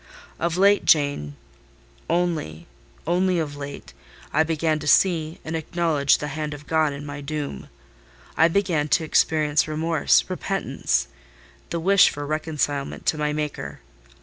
[0.39, 2.65] Of late, Jane—only—only
[3.37, 7.69] of late—I began to see and acknowledge the hand of God in my doom.
[8.35, 11.07] I began to experience remorse, repentance;
[11.69, 13.81] the wish for reconcilement to my Maker.